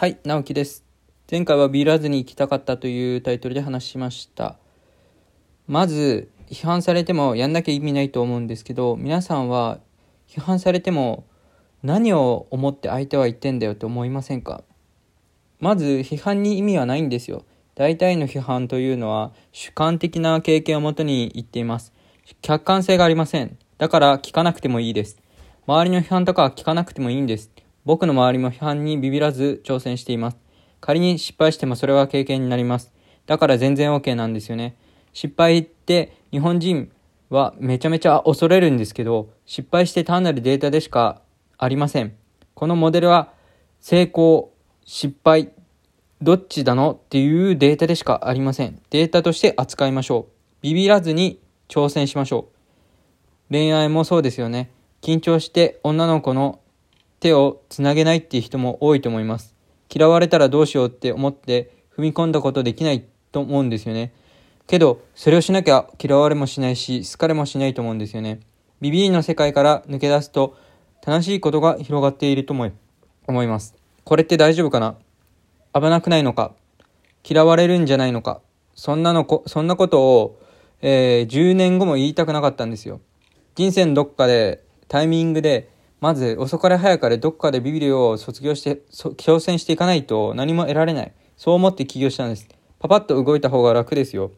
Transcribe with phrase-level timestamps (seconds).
[0.00, 0.84] はい、直樹です。
[1.28, 4.56] 前回はビーラーズに行きたかったというタイトルで話しました。
[5.66, 9.80] まず、批判されてもやんなきゃ意味ないと思うんですけど、皆さんは
[10.28, 11.24] 批判されても
[11.82, 14.62] 何を思って相手は言ってんだよって思いませんか？
[15.58, 17.44] まず、批判に意味はないんですよ。
[17.74, 21.92] 大体の批判というのは主観的な経験をもとに言っています。
[22.40, 23.58] 客観性がありません。
[23.78, 25.20] だから聞かなくてもいいです。
[25.66, 27.50] 周りの批判とかは聞かなくてもいいんです。
[27.88, 30.36] 僕の周りも批判にビビらず挑戦しています。
[30.78, 32.92] 仮に失敗してもそれは経験になります。
[33.24, 34.76] だから全然 OK なんですよね。
[35.14, 36.92] 失敗って日本人
[37.30, 41.22] はめちゃめちゃ恐れるんですけど、失敗して単なるデータでしか
[41.56, 42.14] ありません。
[42.52, 43.32] このモデルは
[43.80, 44.50] 成功、
[44.84, 45.50] 失敗、
[46.20, 48.82] どっちだのっていうデータでしかありません。
[48.90, 50.32] データとして扱いましょう。
[50.60, 52.50] ビビらずに挑戦しましょ
[53.48, 53.50] う。
[53.50, 54.70] 恋愛もそうですよね。
[55.00, 56.60] 緊張して女の子の
[57.20, 59.54] 手をつなげないっていう人も多いと思います。
[59.92, 64.12] 嫌われたらどうしようって思って踏み込んだことできないと思うんですよね。
[64.66, 68.40] けど、それをしなきゃ嫌われもしないし、好かれもしないと思うんですよね。
[68.80, 70.56] ビビりの世界から抜け出すと、
[71.06, 72.72] 楽しいことが広がっていると思い
[73.26, 73.74] 思います。
[74.04, 74.96] これって大丈夫かな？
[75.74, 76.52] 危なくないのか？
[77.28, 78.40] 嫌われるんじゃないのか？
[78.74, 80.40] そんなのこ、そんなことを、
[80.82, 83.00] えー10年後も言いたくなかったんですよ。
[83.54, 85.70] 人生のどっかで、タイミングで、
[86.00, 91.12] まず遅かれ早かれどっかでビビリを卒業して、挑戦していかないと何も得られない。
[91.36, 92.48] そう思って起業したんです。
[92.78, 94.30] パパッと動いた方が楽ですよ。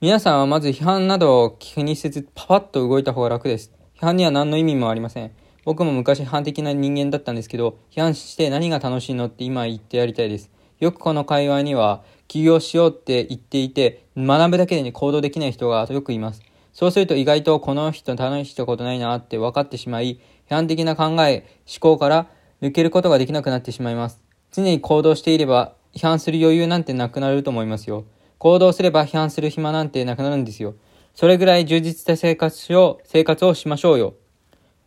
[0.00, 3.72] 皆さんはまず批判などを気にせずパパッと動いた方が楽です。
[3.94, 5.30] 批判には何の意味もありません。
[5.64, 10.50] 僕も昔批判的な人間だったんですけど、批判して何が楽しいのって今言ってやりたいです。
[10.80, 16.42] よくこの会話には、起業しようって言っていて、学ぶだけで、行動できない人がよくいます。
[16.72, 22.26] そうすると意外とこの人楽しいことないなって分かってしまい、批判的な考え、思考から
[22.62, 24.20] 抜けることができなくなってしまいます。
[24.52, 28.04] 常に行動していれば、批判する余裕なんてなくなると思いますよ。
[28.38, 30.74] 行動すれば批判する暇なんてなくなるんですよ。
[31.14, 34.14] それぐらい充実した生活を、生活をしましょうよ。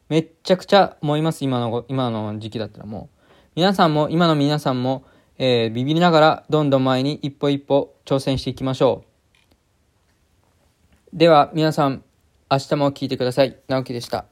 [0.09, 3.19] めっちゃくちゃ思います、今の、今の時期だったらもう。
[3.55, 5.03] 皆さんも、今の皆さんも、
[5.37, 9.14] えー、ビビりながら、どんどん前に一歩一歩挑戦していきましょう。
[11.15, 12.03] では、皆さん、
[12.51, 13.57] 明日も聞いてください。
[13.69, 14.25] 直樹でした。